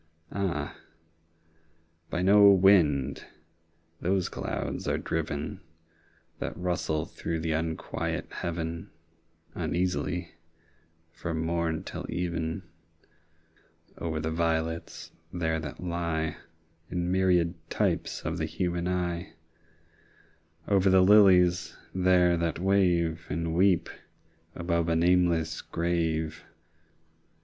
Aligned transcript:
Ah, 0.31 0.75
by 2.09 2.23
no 2.23 2.49
wind 2.49 3.27
those 3.99 4.29
clouds 4.29 4.87
are 4.87 4.97
driven 4.97 5.61
That 6.39 6.57
rustle 6.57 7.05
through 7.05 7.41
the 7.41 7.51
unquiet 7.51 8.25
Heaven 8.31 8.89
Uneasily, 9.53 10.31
from 11.11 11.45
morn 11.45 11.83
till 11.83 12.07
even, 12.09 12.63
Over 13.99 14.19
the 14.19 14.31
violets 14.31 15.11
there 15.31 15.59
that 15.59 15.79
lie 15.83 16.37
20 16.87 16.87
In 17.05 17.11
myriad 17.11 17.69
types 17.69 18.21
of 18.23 18.39
the 18.39 18.47
human 18.47 18.87
eye, 18.87 19.33
Over 20.67 20.89
the 20.89 21.01
lilies 21.03 21.77
there 21.93 22.37
that 22.37 22.57
wave 22.57 23.27
And 23.29 23.53
weep 23.53 23.87
above 24.55 24.89
a 24.89 24.95
nameless 24.95 25.61
grave! 25.61 26.43